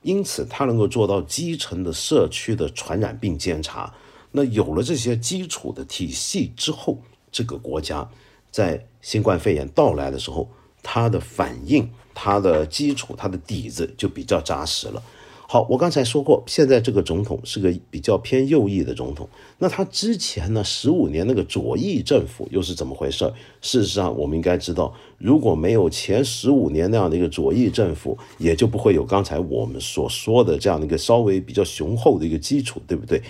[0.03, 3.93] 因此它能够做到基层的社区的传染病监察。
[4.31, 8.09] 那有了这些基础的体系之后，这个国家
[8.53, 10.49] 在新冠肺炎到来的时候，
[10.81, 15.03] 它的反应、它的基础、它的底子就比较扎实了。
[15.49, 19.29] 好，我刚才说过，现在这个总统是个比较偏右翼的总统。
[19.59, 23.33] 那他之前呢，十五年那个左翼政府又是怎么回事？
[23.63, 33.23] 事实上，我们应该知道，如果没有前十五年那样的一个左翼政府，也就不会有刚才我们所说的这样的一个稍微比较雄厚的一个基础，对不对？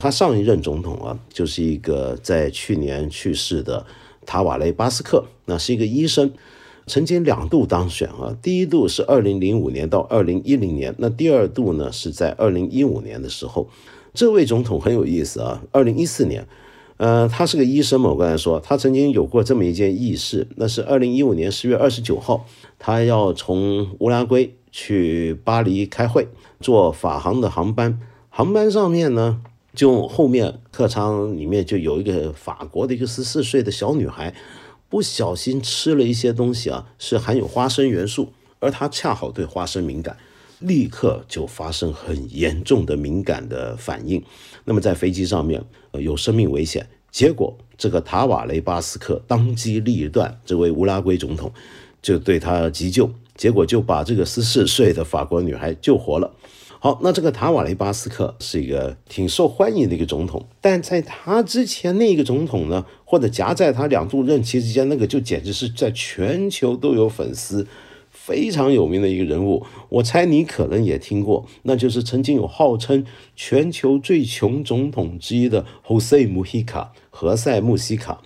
[0.00, 3.86] 他上一任总统啊，就是一个在去年去世的
[4.26, 6.32] 塔瓦雷巴斯克，那是一个医生。
[6.86, 13.68] 曾经两度当选啊，第一度是二零零五年到二零一零年，那第二度呢是在二零一五年的时候。
[14.14, 16.46] 这位总统很有意思啊，二零一四年，
[16.96, 22.46] 呃，他是个医生嘛，我刚才说他曾经有过这么一件轶事，那是二零一五年十月二十九号，
[22.78, 26.28] 他要从乌拉圭去巴黎开会，
[26.60, 29.42] 坐法航的航班，航班上面呢，
[29.74, 34.32] 就后面客舱里面就有一个法国的一个十四岁的小女孩。
[34.88, 40.16] 不小心吃了一些东西啊，是含有花生元素，而他恰好对花生敏感，
[40.60, 44.22] 立刻就发生很严重的敏感的反应。
[44.64, 51.52] 那么在飞机上面呃有生命危险，结果这个塔瓦雷巴斯克当机立断，这位乌拉圭总统
[52.00, 56.32] 就对他急救，结果就把这个十四岁的法国女孩救活了。
[56.78, 67.66] 好，那这个塔瓦雷巴斯克是一个挺受欢迎的一个总统，但在他之前那个总统呢，或者夹在他两度任期之间，那个就简直是在全球都有粉丝，
[68.10, 69.64] 非常有名的一个人物。
[69.88, 78.20] 我猜你可能也听过，那就是曾经有号称全球最穷总统之一的侯塞穆希卡，何塞穆希卡。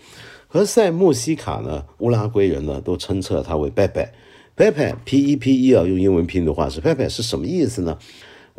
[0.49, 7.97] 何塞穆希卡呢，乌拉圭人呢都称称他为 Pepe，Pepe，P E P E 啊，用英文拼的话是 Pepe 是什么意思呢？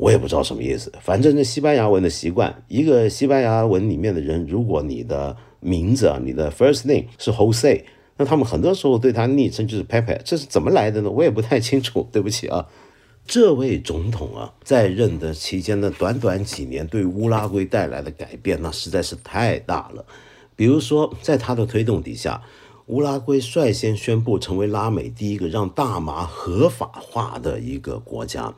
[0.02, 7.84] 我也不知道什么意思，反正这西班牙文的习惯，一个西班牙文里面的人，如果你的名字啊，你的 first name 是 Jose，
[8.18, 11.12] 那他们很多时候对他昵称就是 Pepe，这是怎么来的呢？
[11.12, 12.66] 我也不太清楚，对不起啊。
[13.28, 20.04] 这位总统啊，在任的期间的短短几年，对乌拉圭带来的改变那实在是太大了。
[20.56, 22.42] 比如说，在他的推动底下，
[22.88, 28.52] 乌拉圭率先宣布成为拉美第一个让大麻合法化的一个国家。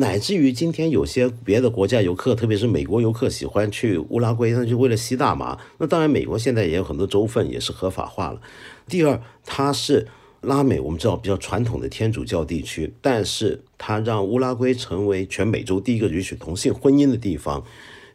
[0.00, 5.58] 乃至于今天有些别的国家游客，特别是美国游客喜欢去乌拉圭，那就为了吸大麻。
[5.76, 8.40] 那当然，美国现在也有很多州份也是合法化了。
[8.88, 10.08] 第二，它是
[10.40, 17.62] 拉美，我们知道比较传统的天主教地区，但是它让乌拉圭成为全美洲第一个允许同性婚姻的地方，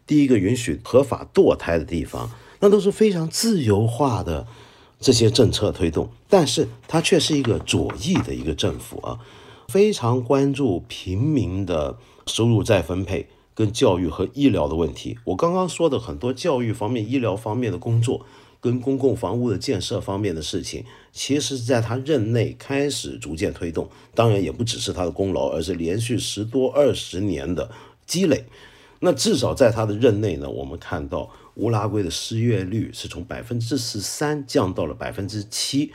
[0.07, 4.47] 第一个允许合法堕胎的地方，那都是非常自由化的
[4.99, 6.09] 这些政策推动。
[6.27, 9.19] 但是它却是一个左翼的一个政府啊。
[9.67, 11.97] 非常关注平民的
[12.27, 15.17] 收入再分配、跟教育和医疗的问题。
[15.25, 18.25] 我刚刚说的很多教育方面、医疗方面的工作，
[18.61, 23.89] 跟公共房屋的建设方面的事情，其实是在他任内开始逐渐推动。
[24.13, 27.69] 当然，也不只是他的功劳，而是连续十多二十年的
[28.05, 28.45] 积累。
[28.99, 35.91] 那至少在他的任内呢，我们看到乌拉圭的失业率是从百分之十三降到了百分之七。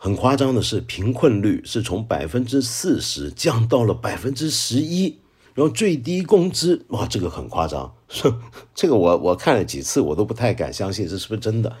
[0.00, 5.16] 很夸张的是，贫困率是从百分之四十降到了百分之十一，
[5.54, 7.92] 然后最低工资，哇，这个很夸张，
[8.76, 11.76] 这个我我看了几次，我都不太敢相信这是不是真的。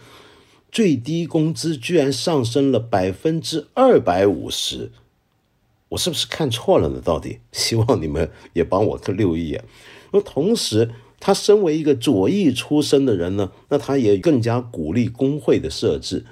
[0.72, 4.90] 最低工资居然上升了百分之二百五十，
[5.90, 7.00] 我是不是看错了呢？
[7.00, 7.38] 到底？
[7.52, 9.64] 希望你们也帮我留一眼。
[10.10, 16.26] 那同时，他身为一个左翼出身的人呢，那他也更加鼓励工会的设置。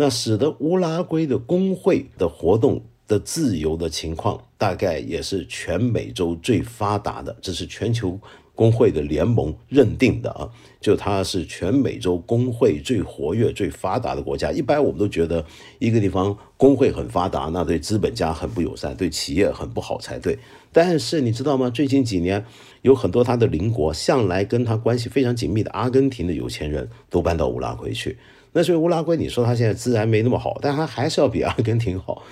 [0.00, 7.36] 那使得乌拉圭的工会的活动的自由的情况，大概也是全美洲最发达的。
[7.42, 8.18] 这是全球
[8.54, 10.48] 工会的联盟认定的啊，
[10.80, 14.50] 就它是全美洲工会最活跃、最发达的国家。
[14.50, 15.44] 一般我们都觉得
[15.78, 20.38] 一个地方工会很发达，那对资本家很不友善，对企业很不好才对。
[20.72, 21.68] 但是你知道吗？
[21.68, 22.42] 最近几年
[22.80, 28.16] 有很多他的邻国，向来跟他关系非常紧密的阿根廷的有钱人都搬到乌拉圭去。
[28.52, 32.22] 那所以乌拉圭，你说他现在自然没那么好，但他还是要比阿根廷好。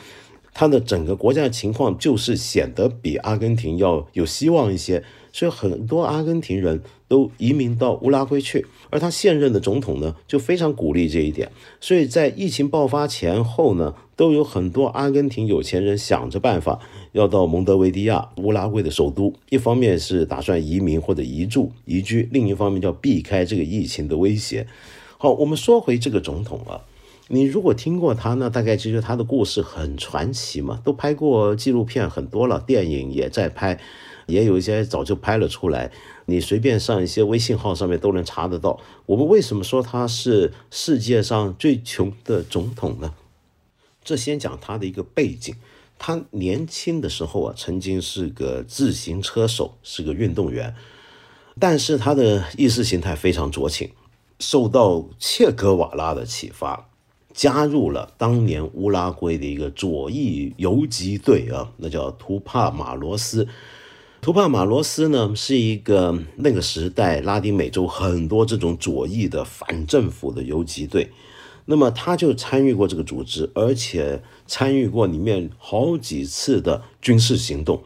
[0.52, 8.66] 他的整个国家的情况就是显得比阿根廷要有希望一些，所以很多阿根廷人都移民到乌拉圭去。
[8.90, 11.48] 而他现任的总统呢，就非常鼓励这一点。
[11.80, 16.80] 所以在疫情爆发前后呢，都有很多阿根廷有钱人想着办法
[17.12, 19.32] 要到蒙德维迪亚，乌拉圭的首都。
[19.50, 24.66] 一方面是打算移民或者移住移居，另一方面叫避开这个疫情的威胁。
[25.20, 26.82] 好，我们说回这个总统啊，
[27.26, 33.80] 你如果听过他，呢大概就是他的故事很传奇嘛，都拍过纪录片很多了，电影也在拍，
[34.26, 35.90] 也有一些早就拍了出来。
[36.26, 38.78] 你随便上一些微信号上面都能查得到。
[39.06, 43.12] 我们为什么说他是世界上最穷的总统呢？
[44.04, 45.52] 这先讲他的一个背景。
[45.98, 50.76] 他年轻的时候啊，曾经是个自行车手，是个运动员，
[51.58, 53.90] 但是他的意识形态非常酌情，
[54.38, 56.88] 受到切格瓦拉的启发，
[57.34, 63.46] 加入了当年乌拉圭的一个左翼游击队啊，那叫图帕马罗斯。
[64.20, 71.10] 图帕马罗斯呢，是一个那个时代拉丁美洲很多这种左翼的反政府的游击队。
[71.66, 77.82] 那么他就参与过这个组织，而且参与过里面好几次的军事行动，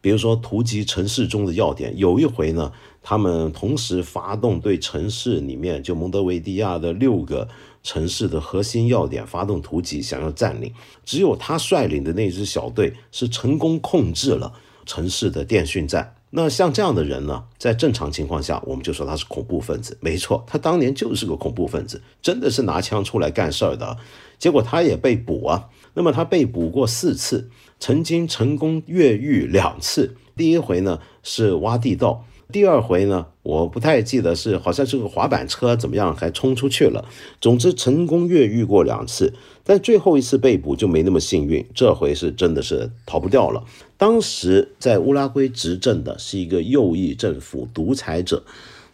[0.00, 1.96] 比如说突击城市中的要点。
[1.96, 7.48] 有一回呢，他们同时发动对城市里面就蒙德维迪亚的六个
[7.82, 10.72] 城市的核心要点发动突击，想要占领。
[11.04, 14.52] 只有他率领的那支小队是成功控制了
[14.84, 16.14] 城市的电讯站。
[16.30, 19.96] 那像这样的人呢，在正常情况下，我们就说他是恐怖分子。
[20.00, 23.96] 没错，他当年就是个恐怖分子，真的是拿枪出来干事儿的。
[24.38, 25.70] 结果他也被捕啊。
[25.94, 30.16] 那么他被捕过四次，曾经成功越狱两次。
[30.36, 32.24] 第一回呢是挖地道。
[32.52, 37.04] 第二回呢，我不太记得是好像是个滑板车怎么样，还冲出去了。
[37.40, 39.34] 总之成功越狱过两次，
[39.64, 43.64] 但最后一次被捕就没那么幸运，这回是真的是逃不掉了。
[43.96, 48.44] 当时在乌拉圭执政的是一个右翼政府独裁者，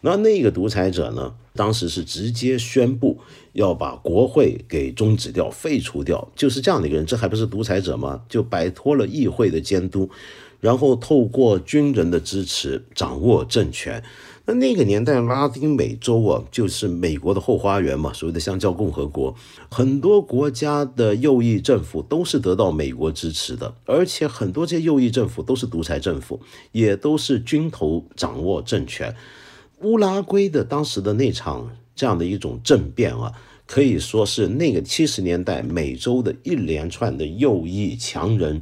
[0.01, 3.19] 那那个独裁者呢，当时是直接宣布
[3.53, 8.21] 要把国会给终止掉、废除掉，就是这样的一个人，这还不是独裁者吗？
[8.27, 10.09] 就摆脱了议会的监督。
[10.59, 14.01] 然后透过军人的支持掌握政权，
[14.45, 19.35] 那那个年代拉丁美洲啊，就是美国的后花园嘛，所谓的香蕉共和国，
[19.69, 26.39] 很多国家的右翼政府都是得到美国支持的，而且很多这些右翼政府都是独裁政府，
[26.71, 29.13] 也都是军头掌握政权。
[29.83, 33.31] 乌拉圭的当时的那场这样的一种政变啊，
[33.67, 38.61] 可以说是那个七十年代美洲的一连串的右翼强人。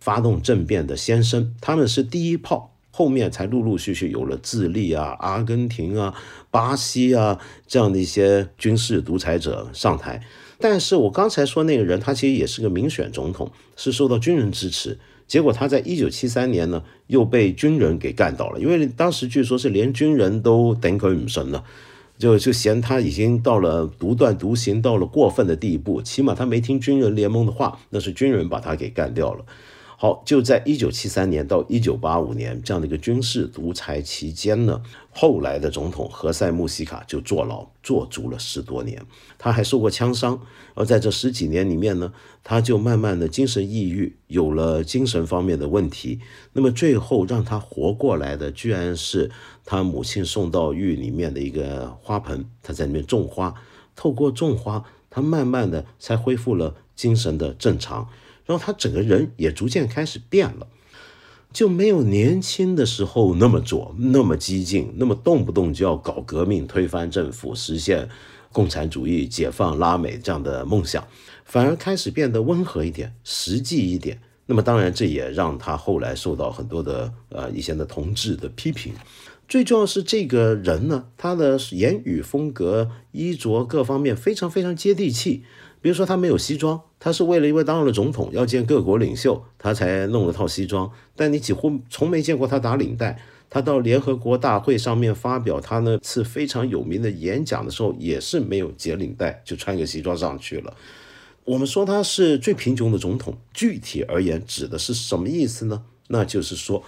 [0.00, 6.12] 发动政变的先生，他们是第一炮，后面才陆陆续续有了智利啊、阿根廷啊、
[6.50, 10.20] 巴西啊这样的一些军事独裁者上台。
[10.58, 14.98] 但是我刚才说那个人，他其实也是个民选总统，是受到军人支持。
[15.32, 21.64] 结果他在一九七三年呢，又被军人给干倒了，因为当时据说是连军人都等口女神了，
[22.18, 29.42] 就就嫌他已经到了独断独行，到了过分的地步，起码他没听军人联盟的话，那是军人把他给干掉了。
[30.02, 39.00] 好，就在一九七三年到一九八五年这样的一个军事独裁期间呢，后来的总统何塞·穆西卡就坐牢坐足了十多年，
[39.38, 40.40] 他还受过枪伤，
[40.74, 42.12] 而在这十几年里面呢，
[42.42, 46.18] 他就慢慢的精神抑郁，有了精神方面的问题。
[46.54, 49.30] 那么最后让他活过来的，居然是
[49.64, 53.54] 他母亲送到狱里面的一个花盆，他在里面种花，
[53.94, 58.08] 透过种花，他慢慢的才恢复了精神的正常。
[58.44, 60.66] 然后他整个人也逐渐开始变了，
[61.52, 68.08] 就没有年轻的时候那么左、那么激进、那么动不动就要搞革命、推翻政府、实现
[68.50, 71.06] 共产主义、解放拉美这样的梦想，
[71.44, 74.20] 反而开始变得温和一点、实际一点。
[74.46, 78.92] 那么当然，这也让他后来受到很多的呃以前的同志的批评。
[79.48, 85.44] 最重要是这个人呢，他的言语风格、衣着各方面非常非常接地气。
[85.82, 90.90] 比如说，他没有西装，他是为了因为当了总统要见各国领袖，他才弄了套西装。
[91.16, 93.20] 但你几乎从没见过他打领带。
[93.50, 100.72] 他到联合国大会上面发表他那次非常有名的演讲的时候，也是没有解领带，就穿个西装上去了。
[101.44, 105.82] 我们说他是最贫穷的总统，具体而言指的是什么意思呢？
[106.08, 106.82] 那就是说。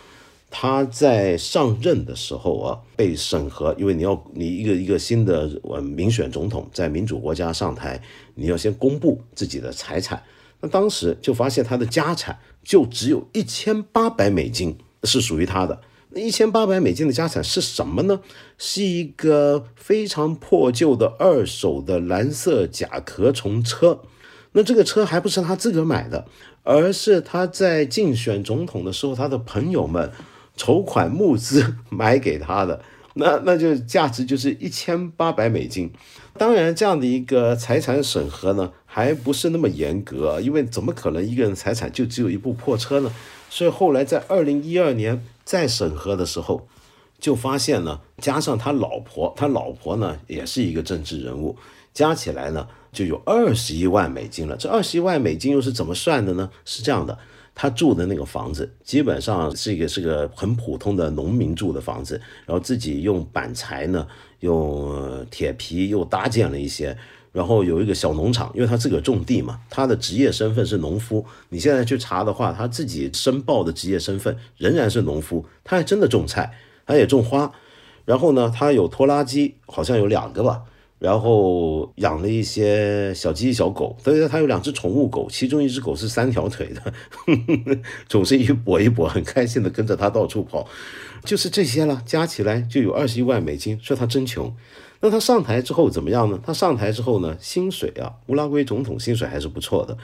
[0.57, 8.01] 他在上任的时候啊，被审核，因为你要你一个一个新的呃民选总统在民主国家上台，
[8.37, 10.23] 你要先公布自己的财产。
[10.61, 15.81] 那当时就发现他的家产就只有一千八百美金是属于他的。
[16.11, 18.21] 那一千八百美金的家产是什么呢？
[18.57, 24.03] 是一个非常破旧的二手的蓝色甲壳虫车。
[24.53, 26.27] 那这个车还不是他自个买的，
[26.63, 30.13] 而是他在竞选总统的时候，他的朋友们。
[30.57, 32.83] 筹款募资 买给他的，
[33.15, 35.91] 那那就价值就是一千八百美金。
[36.37, 43.13] 当然，这样的一个财产审核呢，还不是那么严格，因为怎么可能一个人财产就只有一部破车呢？
[43.49, 46.67] 所以后来在二零一二年再审核的时候，
[47.21, 51.57] 就发现呢，加上他老婆，他老婆呢也是一个政治人物，
[51.93, 54.57] 加起来呢，就有二十一万美金了。
[54.57, 56.51] 这二十一万美金又是怎么算的呢？
[56.65, 57.17] 是这样的，
[57.55, 64.07] 他住的那个房子基本上是一个是个很普通的农民住的房子，然后自己用板材呢，
[64.41, 66.97] 用铁皮又搭建了一些。
[67.33, 71.27] 然后有一个小农场，因为他自个种地嘛，他的职业身份是农夫。
[71.49, 76.55] 你现在去查的话，他自己申报的职业身份仍然是农夫，他还真的种菜，
[76.87, 77.53] 他也种花。
[78.05, 80.63] 然后呢，他有拖拉机，好像有两个吧。
[80.99, 86.93] 然后养了一些小鸡、小狗，所以他有两只宠物狗，其中一只狗是三条腿的，
[88.09, 90.67] 总是一跛一跛，很开心的跟着他到处跑。
[91.25, 94.55] 就是这些了，加起来就有二十一万美金，说他真穷。
[95.01, 96.39] 那他上台之后怎么样呢？
[96.43, 99.97] 他上台之后呢，薪水啊，乌拉圭总统薪水还是不错的，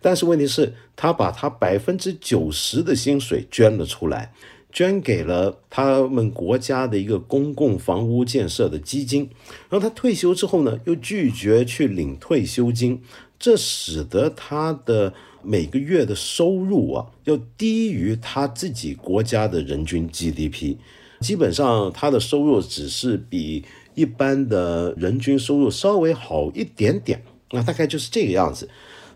[0.00, 4.32] 但是问题是，他把他百分之九十的薪水捐了出来，
[4.72, 9.28] 捐给了他们国家的一个公共房屋建设的基金。
[9.68, 13.00] 然后他退休之后呢，又拒绝去领退休金，
[13.38, 15.12] 这使得他的
[15.42, 20.76] 每个月的收入啊，要低于他自己国家的人均 GDP，
[21.20, 23.64] 基本上他的收入只是比。
[23.94, 28.68] 一般的人均收入稍微好一点点，那大概就是这个样子。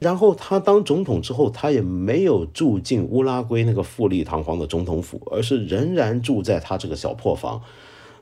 [0.02, 7.62] 然后他当总统之后，他也没有住进乌拉圭那个富丽堂皇的总统府，而是仍然住在他这个小破房。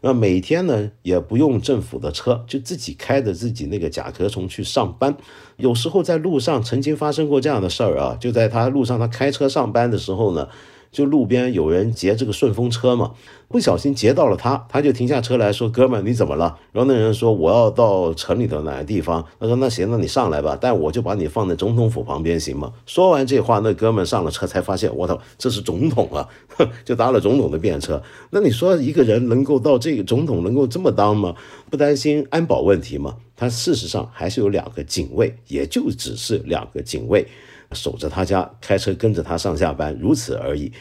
[0.03, 5.17] 那每天呢，也不用政府的车，就自己开着自己那个甲壳虫去上班。
[5.57, 10.49] 有时候在路上曾经发生过这样的事儿啊，就在他路上他开车上班的时候呢。
[10.93, 13.13] 就路边有人劫这个顺风车嘛，
[13.49, 26.29] 不小心劫到了他，他就停下车来说：“哥们，你怎么了？”然后那人说：“我要到城里的哪个地方。”他说：“那行，那你上来吧，但我就把你放在总统府旁边，行吗？”说完这话，那哥们上了车才发现，我操，这是总统啊！
[26.85, 28.03] 就搭了总统的便车。
[28.31, 31.35] 那你说一个人能够到这个总统能够这么当吗？
[31.71, 33.15] 不担心安保问题吗？
[33.37, 37.27] 他事实上还是有两个警卫，也就只是两个警卫。
[37.73, 40.73] 守着他家，开车跟着他上下班，如此而已。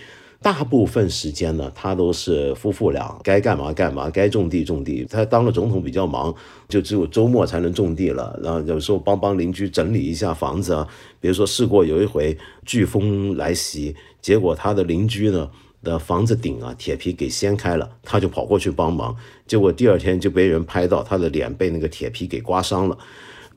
[0.41, 5.05] 大部分时间呢，他都是夫妇俩该干嘛干嘛，该种地种地。
[5.09, 6.33] 他当了总统比较忙，
[6.69, 8.39] 就只有周末才能种地了。
[8.41, 10.87] 然后有时候帮帮邻居整理一下房子啊。
[11.19, 15.51] 比如说试过有一回飓风来袭，结果他的邻居呢
[15.83, 19.13] 的房子顶啊铁皮给掀开了，他就跑过去帮忙，
[19.45, 22.97] 结果第二天就被人拍到他的脸被那个铁皮给刮伤了。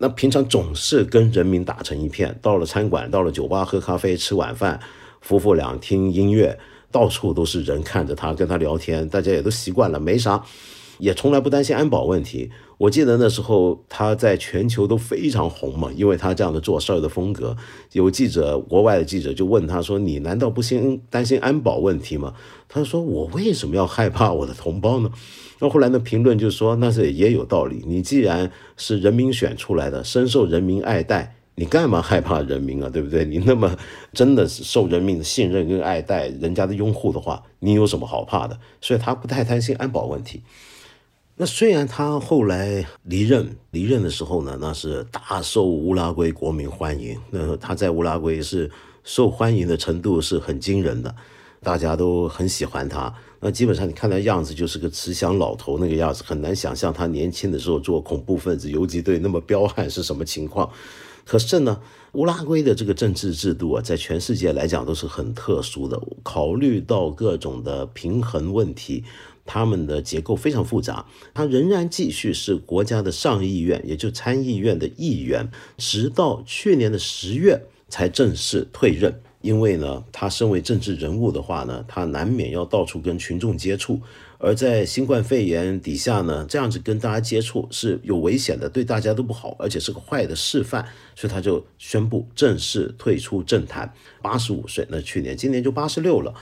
[0.02, 4.80] 那平常总是跟人民打成一片，到了餐馆，到了酒吧喝咖啡、吃晚饭，
[5.20, 6.58] 夫妇俩听音乐，
[6.90, 10.42] 到处都是人看着他，跟他聊天，大家也都习惯了，没啥，
[10.98, 12.50] 也从来不担心安保问题。
[12.78, 17.56] 我记得那时候他在全球都非常红嘛，因为他这样的做事儿的风格。
[17.92, 22.34] 有记者，国外的记者就问他说：“你难道不心担心安保问题吗？”
[22.72, 25.10] 他说：“我为什么要害怕我的同胞呢？”
[25.60, 27.84] 那后来呢评论就说：“那是也有道理。
[27.86, 32.88] 你既然是人民选出来的，深受人民爱戴，你干嘛害怕人民啊？
[32.88, 33.24] 对不对？
[33.26, 33.76] 你那么
[34.14, 38.58] 真的是受人民的信任跟爱戴，人家的拥护的话，你有什么好怕的？
[38.80, 40.42] 所以他不太担心安保问题。”
[41.36, 47.18] 那虽然他后来离任，离任的时候呢，那是大受乌拉圭国民欢迎。
[47.30, 48.70] 那他在乌拉圭是
[49.02, 51.14] 受欢迎的程度是很惊人的，
[51.62, 53.12] 大家都很喜欢他。
[53.40, 60.70] 那基本上你看他样子就是个慈祥老头那个样子，很难想象他年轻的时候做恐怖分子、游击队那么彪悍是什么情况。
[61.24, 61.80] 可是呢，
[62.12, 69.04] 乌拉圭的这个政治制度啊，在全世界来讲都是很特殊的，考虑到各种的平衡问题。
[69.44, 71.04] 他们的结构非常复杂，
[71.34, 79.20] 他仍然继续是国家的上议院，也就参议院的议员，直到去年的十月才正式退任。
[79.42, 84.00] 因为呢，他身为政治人物的话呢，他难免要到处跟群众接触，
[84.38, 93.92] 而在新冠肺炎底下呢，这样子跟大家接触是有危险的，对大家都不好，而且是个坏的示范，所以他就宣布正式退出政坛。
[94.22, 96.32] 八十五岁，那去年今年就八十六了。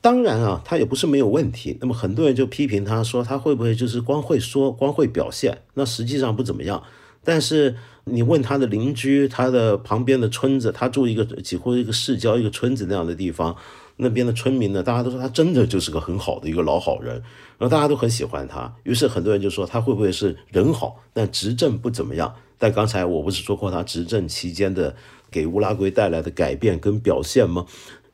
[0.00, 1.76] 当然啊，他也不是没有问题。
[1.80, 5.58] 那么很多人就批评他说，他会不会就是光会说、光会表现？
[5.74, 6.82] 那实际上不怎么样。
[7.24, 13.56] 但是你问他的邻居，他的旁边的村子，他住一个几乎一个市郊、一个村子那样的地方，
[13.96, 17.14] 那边的村民呢，大家都说他真的就是个很好的一个老好人，
[17.58, 18.74] 然后大家都很喜欢他。
[18.82, 22.34] 于是很多人就说他会不会是人好，但执政不怎么样？
[22.58, 24.94] 但刚才我不是说过他执政期间的
[25.30, 27.66] 给乌拉圭带来的改变跟表现吗？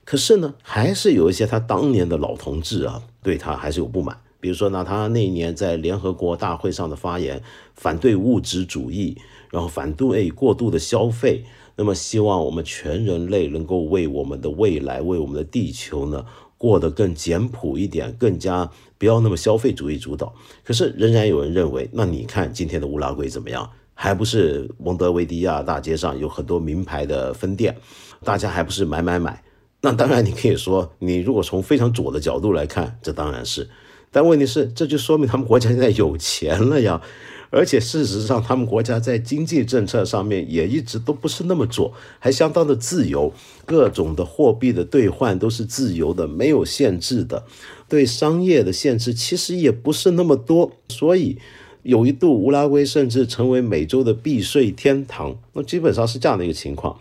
[0.05, 4.19] 可是呢，还是有一些他当年的老同志啊，对他还是有不满。
[4.41, 7.43] 比如说呢，他那一年在联合国大会上的发言，
[7.75, 9.19] 反对物质主义，
[9.51, 11.45] 然后反对过度的消费，
[11.77, 16.25] 那么希望我们全人类能够为我们的未来，为我们的地球呢，
[16.57, 20.35] 过得更简朴一点，更加不要那么消费主义主导。
[20.65, 23.71] 可是仍然有人认为，那你看今天的乌拉圭怎么样？
[24.01, 27.77] 还不是蒙德维迪亚大街上有很多名牌的分店，
[28.23, 29.43] 大家还不是买买买？
[29.81, 33.69] 那当然，你可以说，你如果从非常左的角度来看，这当然是。
[34.11, 37.03] 但问题是，这就说明他们国家现在有钱了呀。
[37.51, 43.33] 而且事实上，他们国家在经济政策上面也一直都不是那么做，还相当的自由，
[43.65, 47.45] 各种的货币的兑换都是自由的，没有限制的，
[47.89, 50.73] 对商业的限制其实也不是那么多。
[50.89, 51.39] 所以
[51.83, 55.35] 有一度，乌拉圭甚至成为美洲的避税天堂。
[55.55, 56.99] 那基本上是这样的一个情况。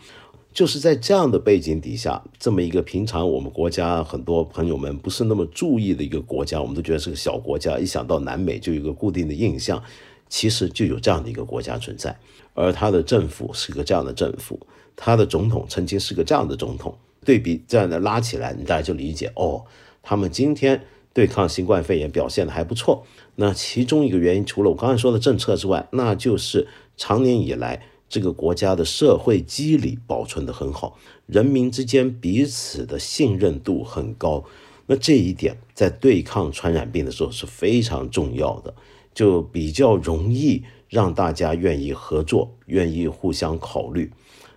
[0.50, 9.80] 就是在这样的背景底下，这么一个平常我们国家很多朋友们不是那么注意的一个国家，我们都觉得是个小国家，一想到南美就有一个固定的印象。
[10.28, 12.18] 其实就有这样的一个国家存在，
[12.54, 14.58] 而他的政府是个这样的政府，
[14.94, 16.96] 他的总统曾经是个这样的总统。
[17.24, 19.64] 对比这样的拉起来，你大家就理解哦，
[20.02, 23.04] 他们今天对抗新冠肺炎表现的还不错。
[23.34, 34.44] 那其中一个原因，除了我刚才说的政策之外，那就是长年以来这个国家的社会机理保存的很好，人民之间彼此的信任度很高。
[34.86, 38.72] 那这一点在对抗传染病的时候是非常重要的。
[39.18, 44.12] 就比较容易让大家愿意合作，愿意互相考虑，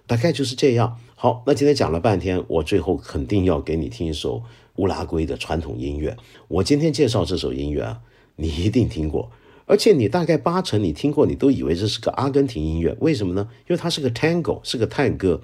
[0.05, 0.99] 大概就是这样。
[1.16, 4.43] 好，那今天讲了半天，我最后肯定要给你听一首
[4.76, 6.16] 乌拉圭的传统音乐。
[6.47, 8.01] 我今天介绍这首音乐啊，
[8.36, 9.32] 你一定听过，
[9.66, 12.95] 而且你大概八成你听过，你都以为这是个阿根廷音乐。
[12.99, 13.49] 为什么呢？
[13.62, 15.41] 因为它是个 tango，是个探戈。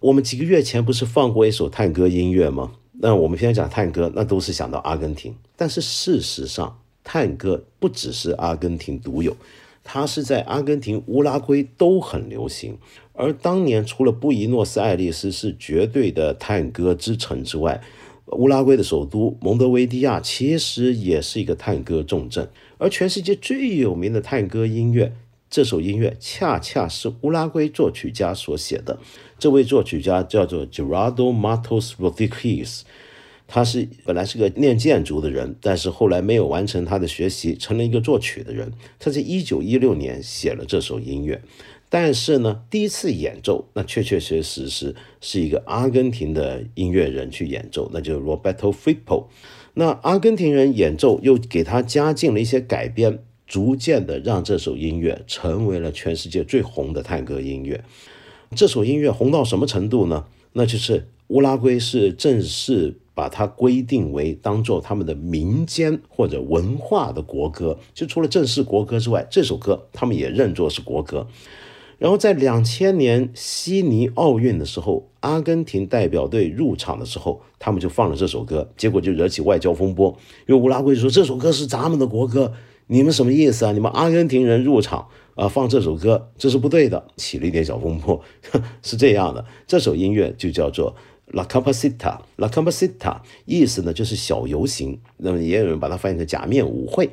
[0.00, 2.72] 我们几个月前不是放过一首探戈音乐吗？
[2.92, 6.78] 那我们现在讲探戈，那都是想到阿根廷，但是事实上。
[7.10, 9.34] 探戈不只是阿根廷独有，
[9.82, 12.76] 它是在阿根廷、乌拉圭都很流行。
[13.14, 17.80] 而当年除了布宜诺斯艾利斯是绝对的探戈之城之外，
[18.32, 22.46] 乌拉圭的首都蒙德维迪亚其实也是一个探戈重镇。
[22.76, 25.14] 而全世界最有名的探戈音乐，
[25.48, 28.98] 这首音乐恰恰是乌拉圭作曲家所写的。
[29.38, 32.82] 这位作曲家叫做 Gerardo Matos Rodrigues。
[33.50, 38.70] 他是本来是个念建筑的人，但是后来没有完成他的学习，成了一个作曲的人。
[38.98, 41.40] 他在一九一六年写了这首音乐，
[41.88, 49.28] 但是呢，第一次演奏那确确实实是是一个阿根廷的音乐人去演奏，那就是 Roberto Fippo。
[49.72, 57.82] 那阿根廷人演奏又给他加进了一些改编，逐渐的让这首音乐成为了全世界最红的探戈音乐。
[58.54, 60.26] 这首音乐红到什么程度呢？
[60.52, 62.96] 那就是乌拉圭是正式。
[63.18, 71.26] 把它规定为当做他们的民间或者文化的国歌，就除了正式国歌之外，这首歌他们也认作是国歌。
[71.98, 80.16] 然后在两千年悉尼奥运的时候，阿根廷代表队入场的时候，他们就放了这首歌，结果就惹起外交风波，
[80.46, 82.52] 因为乌拉圭说这首歌是咱们的国歌，
[82.86, 83.72] 你们什么意思啊？
[83.72, 88.22] 你们阿根廷人入场啊放这首歌，这是不对的，起了一点小风波。
[88.80, 90.94] 是这样的，这首音乐就叫做。
[91.32, 94.98] La Campasita，La Campasita，意思呢就是小游行。
[95.18, 97.04] 那么也有人把它翻译成假面舞会，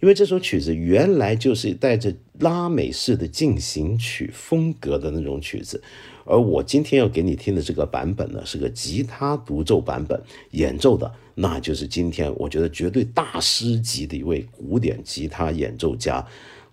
[0.00, 5.82] 因为这首曲子原来就是带着拉美式的进行曲风格的那种曲子。
[6.24, 10.22] 而我今天要给你听的这个版本呢，是个吉他独奏版本，
[10.52, 16.24] 演奏的那就是今天我觉得绝对大师级的一位古典吉他演奏家、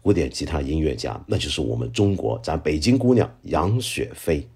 [0.02, 4.47] 古典吉他音乐家，那就是我们中国咱北京姑娘杨雪飞。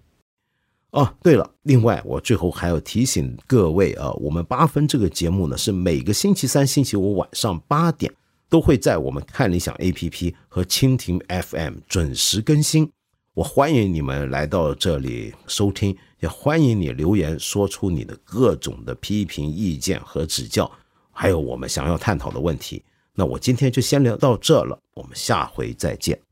[0.95, 8.09] 哦，对了，另外我最后还要提醒各位啊，我们八分这个节目呢是每个星期三、星期五晚上八点
[8.47, 12.89] 都会在我们看理想 APP 和蜻蜓 FM 准时更新。
[13.33, 20.71] 我欢迎你们来到这里收听，也欢迎你留言说出你的各种的批评意见和指教，
[21.11, 22.81] 还有我们想要探讨的问题。
[23.13, 26.24] 那我今天就先聊到这了，我们下回再见。